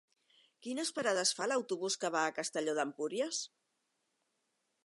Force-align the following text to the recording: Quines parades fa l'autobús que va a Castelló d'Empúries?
Quines 0.67 0.91
parades 0.99 1.33
fa 1.39 1.47
l'autobús 1.51 1.99
que 2.05 2.13
va 2.17 2.25
a 2.25 2.33
Castelló 2.39 2.75
d'Empúries? 2.81 3.47